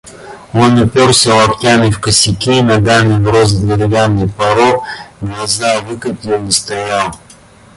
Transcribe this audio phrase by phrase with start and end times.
[0.53, 4.83] Он упёрся локтями в косяки, ногами врос в деревянный порог,
[5.21, 7.13] глаза выкатил и стоял.